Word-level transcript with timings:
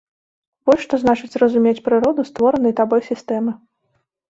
Вось 0.69 0.79
што 0.85 0.99
значыць 1.03 1.39
разумець 1.43 1.83
прыроду 1.89 2.27
створанай 2.31 2.77
табой 2.83 3.01
сістэмы! 3.13 3.57